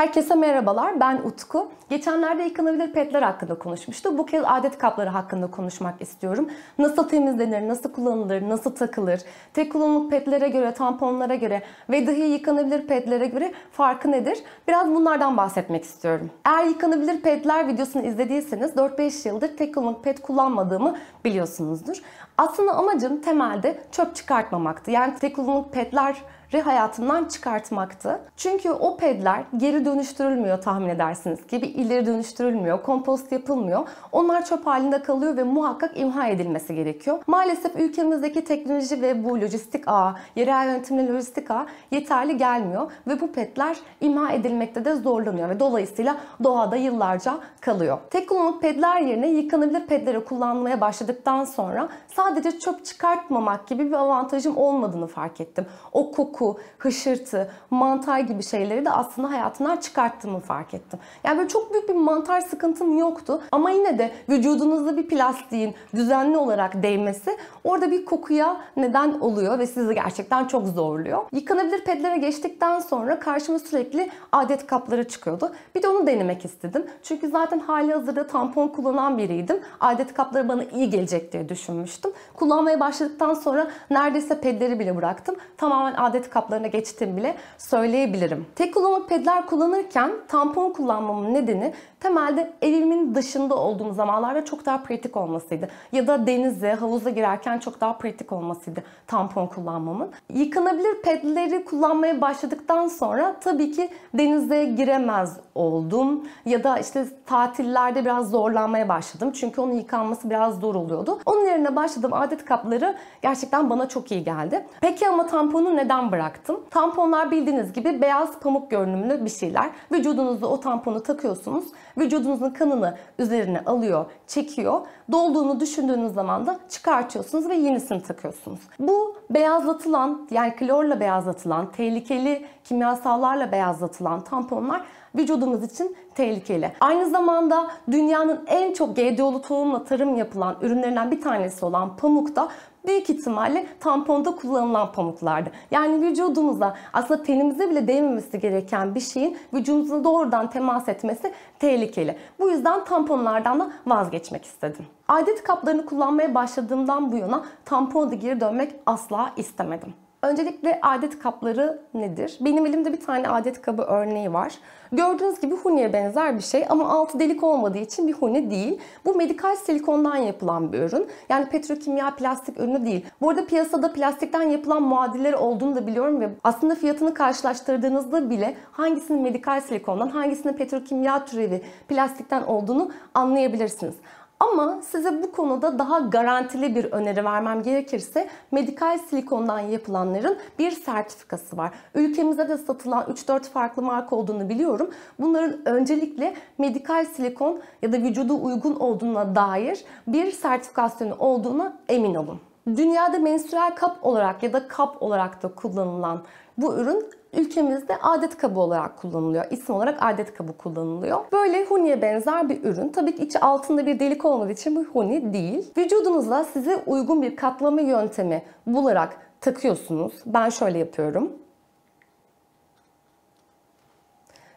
Herkese 0.00 0.34
merhabalar, 0.34 1.00
ben 1.00 1.16
Utku. 1.16 1.68
Geçenlerde 1.88 2.42
yıkanabilir 2.42 2.92
petler 2.92 3.22
hakkında 3.22 3.54
konuşmuştuk. 3.54 4.18
Bu 4.18 4.26
kez 4.26 4.42
adet 4.46 4.78
kapları 4.78 5.08
hakkında 5.10 5.50
konuşmak 5.50 6.02
istiyorum. 6.02 6.48
Nasıl 6.78 7.08
temizlenir, 7.08 7.68
nasıl 7.68 7.92
kullanılır, 7.92 8.48
nasıl 8.48 8.74
takılır, 8.74 9.20
tek 9.54 9.72
kullanımlık 9.72 10.10
petlere 10.10 10.48
göre, 10.48 10.74
tamponlara 10.74 11.34
göre 11.34 11.62
ve 11.90 12.06
dahi 12.06 12.20
yıkanabilir 12.20 12.86
petlere 12.86 13.26
göre 13.26 13.52
farkı 13.72 14.12
nedir? 14.12 14.38
Biraz 14.68 14.90
bunlardan 14.90 15.36
bahsetmek 15.36 15.84
istiyorum. 15.84 16.30
Eğer 16.44 16.64
yıkanabilir 16.64 17.20
petler 17.20 17.68
videosunu 17.68 18.06
izlediyseniz 18.06 18.70
4-5 18.70 19.28
yıldır 19.28 19.56
tek 19.56 19.74
kullanımlık 19.74 20.04
pet 20.04 20.20
kullanmadığımı 20.22 20.96
biliyorsunuzdur. 21.24 22.02
Aslında 22.38 22.72
amacım 22.72 23.20
temelde 23.20 23.78
çöp 23.92 24.14
çıkartmamaktı. 24.14 24.90
Yani 24.90 25.14
tek 25.14 25.36
kullanımlık 25.36 25.72
petler 25.72 26.16
hayatından 26.58 27.24
çıkartmaktı. 27.24 28.20
Çünkü 28.36 28.70
o 28.70 28.96
pedler 28.96 29.44
geri 29.56 29.84
dönüştürülmüyor 29.84 30.60
tahmin 30.60 30.88
edersiniz 30.88 31.46
gibi 31.46 31.66
ileri 31.66 32.06
dönüştürülmüyor, 32.06 32.82
kompost 32.82 33.32
yapılmıyor. 33.32 33.88
Onlar 34.12 34.44
çöp 34.44 34.66
halinde 34.66 35.02
kalıyor 35.02 35.36
ve 35.36 35.42
muhakkak 35.42 35.98
imha 36.00 36.26
edilmesi 36.26 36.74
gerekiyor. 36.74 37.18
Maalesef 37.26 37.76
ülkemizdeki 37.76 38.44
teknoloji 38.44 39.02
ve 39.02 39.24
bu 39.24 39.40
lojistik 39.40 39.88
ağ, 39.88 40.14
yerel 40.36 40.66
yönetimli 40.66 41.12
lojistik 41.12 41.50
ağ 41.50 41.66
yeterli 41.90 42.36
gelmiyor 42.36 42.90
ve 43.06 43.20
bu 43.20 43.32
pedler 43.32 43.76
imha 44.00 44.32
edilmekte 44.32 44.84
de 44.84 44.94
zorlanıyor 44.94 45.48
ve 45.48 45.60
dolayısıyla 45.60 46.16
doğada 46.44 46.76
yıllarca 46.76 47.38
kalıyor. 47.60 47.98
Tek 48.10 48.28
kullanımlık 48.28 48.62
pedler 48.62 49.00
yerine 49.00 49.30
yıkanabilir 49.30 49.86
pedleri 49.86 50.24
kullanmaya 50.24 50.80
başladıktan 50.80 51.44
sonra 51.44 51.88
sadece 52.16 52.58
çöp 52.58 52.84
çıkartmamak 52.84 53.66
gibi 53.66 53.86
bir 53.86 53.92
avantajım 53.92 54.56
olmadığını 54.56 55.06
fark 55.06 55.40
ettim. 55.40 55.66
O 55.92 56.10
koku 56.10 56.39
koku, 56.40 56.60
hışırtı, 56.78 57.50
mantar 57.70 58.18
gibi 58.18 58.42
şeyleri 58.42 58.84
de 58.84 58.90
aslında 58.90 59.30
hayatından 59.30 59.76
çıkarttığımı 59.76 60.40
fark 60.40 60.74
ettim. 60.74 60.98
Yani 61.24 61.38
böyle 61.38 61.48
çok 61.48 61.72
büyük 61.72 61.88
bir 61.88 61.94
mantar 61.94 62.40
sıkıntım 62.40 62.98
yoktu. 62.98 63.42
Ama 63.52 63.70
yine 63.70 63.98
de 63.98 64.10
vücudunuzda 64.28 64.96
bir 64.96 65.08
plastiğin 65.08 65.74
düzenli 65.94 66.36
olarak 66.36 66.82
değmesi 66.82 67.36
orada 67.64 67.90
bir 67.90 68.04
kokuya 68.04 68.56
neden 68.76 69.20
oluyor 69.20 69.58
ve 69.58 69.66
sizi 69.66 69.94
gerçekten 69.94 70.44
çok 70.44 70.66
zorluyor. 70.66 71.22
Yıkanabilir 71.32 71.84
pedlere 71.84 72.16
geçtikten 72.16 72.80
sonra 72.80 73.18
karşıma 73.18 73.58
sürekli 73.58 74.10
adet 74.32 74.66
kapları 74.66 75.08
çıkıyordu. 75.08 75.52
Bir 75.74 75.82
de 75.82 75.88
onu 75.88 76.06
denemek 76.06 76.44
istedim. 76.44 76.86
Çünkü 77.02 77.28
zaten 77.28 77.58
hali 77.58 77.92
hazırda 77.92 78.26
tampon 78.26 78.68
kullanan 78.68 79.18
biriydim. 79.18 79.60
Adet 79.80 80.14
kapları 80.14 80.48
bana 80.48 80.64
iyi 80.64 80.90
gelecek 80.90 81.32
diye 81.32 81.48
düşünmüştüm. 81.48 82.12
Kullanmaya 82.34 82.80
başladıktan 82.80 83.34
sonra 83.34 83.70
neredeyse 83.90 84.40
pedleri 84.40 84.78
bile 84.78 84.96
bıraktım. 84.96 85.36
Tamamen 85.56 85.94
adet 85.94 86.29
kaplarına 86.30 86.66
geçtim 86.66 87.16
bile 87.16 87.36
söyleyebilirim. 87.58 88.46
Tek 88.56 88.74
kullanımlık 88.74 89.08
pedler 89.08 89.46
kullanırken 89.46 90.12
tampon 90.28 90.72
kullanmamın 90.72 91.34
nedeni 91.34 91.72
temelde 92.00 92.52
evimin 92.62 93.14
dışında 93.14 93.54
olduğum 93.54 93.92
zamanlarda 93.92 94.44
çok 94.44 94.66
daha 94.66 94.82
pratik 94.82 95.16
olmasıydı. 95.16 95.68
Ya 95.92 96.06
da 96.06 96.26
denize, 96.26 96.72
havuza 96.72 97.10
girerken 97.10 97.58
çok 97.58 97.80
daha 97.80 97.98
pratik 97.98 98.32
olmasıydı 98.32 98.82
tampon 99.06 99.46
kullanmamın. 99.46 100.10
Yıkanabilir 100.34 101.02
pedleri 101.02 101.64
kullanmaya 101.64 102.20
başladıktan 102.20 102.88
sonra 102.88 103.36
tabii 103.40 103.72
ki 103.72 103.88
denize 104.14 104.64
giremez 104.64 105.36
oldum. 105.54 106.24
Ya 106.46 106.64
da 106.64 106.78
işte 106.78 107.06
tatillerde 107.26 108.04
biraz 108.04 108.30
zorlanmaya 108.30 108.88
başladım. 108.88 109.32
Çünkü 109.34 109.60
onun 109.60 109.72
yıkanması 109.72 110.30
biraz 110.30 110.60
zor 110.60 110.74
oluyordu. 110.74 111.18
Onun 111.26 111.44
yerine 111.44 111.76
başladığım 111.76 112.12
adet 112.12 112.44
kapları 112.44 112.96
gerçekten 113.22 113.70
bana 113.70 113.88
çok 113.88 114.12
iyi 114.12 114.24
geldi. 114.24 114.66
Peki 114.80 115.08
ama 115.08 115.26
tamponu 115.26 115.76
neden 115.76 116.12
bıraktım? 116.12 116.60
Tamponlar 116.70 117.30
bildiğiniz 117.30 117.72
gibi 117.72 118.02
beyaz 118.02 118.38
pamuk 118.38 118.70
görünümlü 118.70 119.24
bir 119.24 119.30
şeyler. 119.30 119.70
Vücudunuza 119.92 120.46
o 120.46 120.60
tamponu 120.60 121.02
takıyorsunuz 121.02 121.64
vücudunuzun 121.98 122.50
kanını 122.50 122.96
üzerine 123.18 123.60
alıyor, 123.66 124.06
çekiyor. 124.26 124.80
Dolduğunu 125.12 125.60
düşündüğünüz 125.60 126.12
zaman 126.14 126.46
da 126.46 126.58
çıkartıyorsunuz 126.68 127.48
ve 127.48 127.54
yenisini 127.54 128.02
takıyorsunuz. 128.02 128.60
Bu 128.78 129.16
beyazlatılan 129.30 130.28
yani 130.30 130.56
klorla 130.56 131.00
beyazlatılan, 131.00 131.72
tehlikeli 131.72 132.46
kimyasallarla 132.64 133.52
beyazlatılan 133.52 134.24
tamponlar 134.24 134.82
vücudumuz 135.14 135.64
için 135.64 135.96
tehlikeli. 136.14 136.72
Aynı 136.80 137.10
zamanda 137.10 137.70
dünyanın 137.90 138.40
en 138.46 138.72
çok 138.72 138.96
GDO'lu 138.96 139.42
tohumla 139.42 139.84
tarım 139.84 140.16
yapılan 140.16 140.56
ürünlerinden 140.62 141.10
bir 141.10 141.20
tanesi 141.20 141.64
olan 141.64 141.96
pamuk 141.96 142.36
da 142.36 142.48
büyük 142.86 143.10
ihtimalle 143.10 143.66
tamponda 143.80 144.34
kullanılan 144.36 144.92
pamuklardı. 144.92 145.50
Yani 145.70 146.06
vücudumuza 146.06 146.76
aslında 146.92 147.22
tenimize 147.22 147.70
bile 147.70 147.88
değmemesi 147.88 148.40
gereken 148.40 148.94
bir 148.94 149.00
şeyin 149.00 149.38
vücudumuza 149.54 150.04
doğrudan 150.04 150.50
temas 150.50 150.88
etmesi 150.88 151.32
tehlikeli. 151.58 152.16
Bu 152.38 152.50
yüzden 152.50 152.84
tamponlardan 152.84 153.60
da 153.60 153.70
vazgeçmek 153.86 154.44
istedim. 154.44 154.86
Adet 155.08 155.42
kaplarını 155.42 155.86
kullanmaya 155.86 156.34
başladığımdan 156.34 157.12
bu 157.12 157.16
yana 157.16 157.44
tampona 157.64 158.14
geri 158.14 158.40
dönmek 158.40 158.72
asla 158.86 159.32
istemedim. 159.36 159.94
Öncelikle 160.22 160.78
adet 160.82 161.18
kapları 161.18 161.80
nedir? 161.94 162.38
Benim 162.40 162.66
elimde 162.66 162.92
bir 162.92 163.00
tane 163.00 163.28
adet 163.28 163.62
kabı 163.62 163.82
örneği 163.82 164.32
var. 164.32 164.54
Gördüğünüz 164.92 165.40
gibi 165.40 165.56
huniye 165.56 165.92
benzer 165.92 166.36
bir 166.36 166.42
şey 166.42 166.66
ama 166.68 166.88
altı 166.88 167.18
delik 167.18 167.44
olmadığı 167.44 167.78
için 167.78 168.08
bir 168.08 168.12
huni 168.12 168.50
değil. 168.50 168.78
Bu 169.04 169.14
medikal 169.14 169.56
silikondan 169.56 170.16
yapılan 170.16 170.72
bir 170.72 170.78
ürün. 170.78 171.06
Yani 171.28 171.46
petrokimya 171.46 172.14
plastik 172.14 172.58
ürünü 172.58 172.86
değil. 172.86 173.06
Bu 173.20 173.30
arada 173.30 173.46
piyasada 173.46 173.92
plastikten 173.92 174.42
yapılan 174.42 174.82
muadilleri 174.82 175.36
olduğunu 175.36 175.74
da 175.74 175.86
biliyorum 175.86 176.20
ve 176.20 176.28
aslında 176.44 176.74
fiyatını 176.74 177.14
karşılaştırdığınızda 177.14 178.30
bile 178.30 178.56
hangisinin 178.72 179.22
medikal 179.22 179.60
silikondan, 179.60 180.08
hangisinin 180.08 180.52
petrokimya 180.52 181.24
türevi 181.24 181.62
plastikten 181.88 182.42
olduğunu 182.42 182.90
anlayabilirsiniz. 183.14 183.94
Ama 184.40 184.78
size 184.82 185.22
bu 185.22 185.32
konuda 185.32 185.78
daha 185.78 185.98
garantili 185.98 186.74
bir 186.74 186.84
öneri 186.84 187.24
vermem 187.24 187.62
gerekirse 187.62 188.28
medikal 188.50 188.98
silikondan 188.98 189.58
yapılanların 189.58 190.38
bir 190.58 190.70
sertifikası 190.70 191.56
var. 191.56 191.70
Ülkemizde 191.94 192.48
de 192.48 192.58
satılan 192.58 193.04
3-4 193.04 193.42
farklı 193.42 193.82
marka 193.82 194.16
olduğunu 194.16 194.48
biliyorum. 194.48 194.90
Bunların 195.20 195.68
öncelikle 195.68 196.34
medikal 196.58 197.04
silikon 197.04 197.60
ya 197.82 197.92
da 197.92 197.96
vücuda 197.96 198.34
uygun 198.34 198.74
olduğuna 198.74 199.34
dair 199.34 199.84
bir 200.06 200.32
sertifikasyonu 200.32 201.14
olduğuna 201.18 201.76
emin 201.88 202.14
olun. 202.14 202.40
Dünyada 202.66 203.18
menstrual 203.18 203.74
kap 203.76 203.98
olarak 204.02 204.42
ya 204.42 204.52
da 204.52 204.68
kap 204.68 205.02
olarak 205.02 205.42
da 205.42 205.48
kullanılan 205.48 206.22
bu 206.58 206.74
ürün 206.74 207.10
ülkemizde 207.32 207.96
adet 208.02 208.36
kabı 208.36 208.60
olarak 208.60 208.98
kullanılıyor. 208.98 209.44
İsim 209.50 209.74
olarak 209.74 209.98
adet 210.00 210.34
kabı 210.34 210.52
kullanılıyor. 210.52 211.18
Böyle 211.32 211.64
huniye 211.64 212.02
benzer 212.02 212.48
bir 212.48 212.64
ürün. 212.64 212.88
Tabii 212.88 213.16
ki 213.16 213.24
içi 213.24 213.40
altında 213.40 213.86
bir 213.86 213.98
delik 213.98 214.24
olmadığı 214.24 214.52
için 214.52 214.76
bu 214.76 214.84
huni 214.84 215.32
değil. 215.32 215.72
Vücudunuzda 215.76 216.44
size 216.44 216.82
uygun 216.86 217.22
bir 217.22 217.36
katlama 217.36 217.80
yöntemi 217.80 218.42
bularak 218.66 219.16
takıyorsunuz. 219.40 220.12
Ben 220.26 220.48
şöyle 220.48 220.78
yapıyorum. 220.78 221.32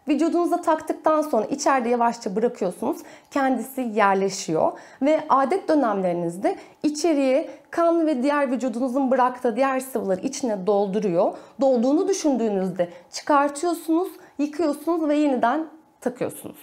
Vücudunuza 0.07 0.61
taktıktan 0.61 1.21
sonra 1.21 1.45
içeride 1.45 1.89
yavaşça 1.89 2.35
bırakıyorsunuz. 2.35 2.97
Kendisi 3.31 3.81
yerleşiyor 3.81 4.71
ve 5.01 5.23
adet 5.29 5.67
dönemlerinizde 5.67 6.55
içeriye 6.83 7.49
kan 7.71 8.07
ve 8.07 8.23
diğer 8.23 8.51
vücudunuzun 8.51 9.11
bıraktığı 9.11 9.55
diğer 9.55 9.79
sıvıları 9.79 10.21
içine 10.21 10.67
dolduruyor. 10.67 11.33
Dolduğunu 11.61 12.07
düşündüğünüzde 12.07 12.89
çıkartıyorsunuz, 13.11 14.07
yıkıyorsunuz 14.37 15.07
ve 15.09 15.15
yeniden 15.15 15.65
takıyorsunuz. 16.01 16.57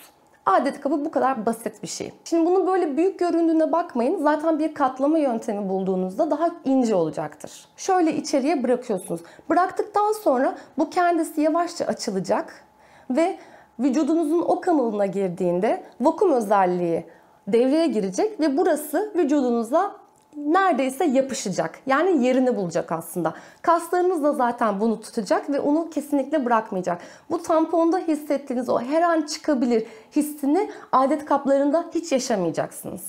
Adet 0.47 0.81
kabı 0.81 1.05
bu 1.05 1.11
kadar 1.11 1.47
basit 1.47 1.83
bir 1.83 1.89
şey. 1.89 2.12
Şimdi 2.25 2.47
bunu 2.51 2.67
böyle 2.67 2.97
büyük 2.97 3.19
göründüğüne 3.19 3.72
bakmayın. 3.72 4.22
Zaten 4.22 4.59
bir 4.59 4.75
katlama 4.75 5.19
yöntemi 5.19 5.69
bulduğunuzda 5.69 6.31
daha 6.31 6.51
ince 6.65 6.95
olacaktır. 6.95 7.69
Şöyle 7.77 8.17
içeriye 8.17 8.62
bırakıyorsunuz. 8.62 9.21
Bıraktıktan 9.51 10.12
sonra 10.12 10.55
bu 10.78 10.91
kendisi 10.91 11.41
yavaşça 11.41 11.84
açılacak 11.84 12.65
ve 13.10 13.38
vücudunuzun 13.81 14.42
o 14.42 14.60
kanalına 14.60 15.07
girdiğinde 15.07 15.83
vakum 16.01 16.33
özelliği 16.33 17.04
devreye 17.47 17.86
girecek 17.86 18.41
ve 18.41 18.57
burası 18.57 19.12
vücudunuza 19.16 19.92
neredeyse 20.36 21.04
yapışacak. 21.04 21.78
Yani 21.86 22.27
yerini 22.27 22.57
bulacak 22.57 22.92
aslında. 22.92 23.34
Kaslarınız 23.62 24.22
da 24.22 24.33
zaten 24.33 24.80
bunu 24.80 25.01
tutacak 25.01 25.51
ve 25.51 25.60
onu 25.60 25.91
kesinlikle 25.91 26.45
bırakmayacak. 26.45 27.03
Bu 27.30 27.42
tamponda 27.42 27.98
hissettiğiniz 27.98 28.68
o 28.68 28.80
her 28.80 29.03
an 29.03 29.22
çıkabilir 29.22 29.86
hissini 30.16 30.71
adet 30.92 31.24
kaplarında 31.24 31.84
hiç 31.95 32.13
yaşamayacaksınız. 32.13 33.03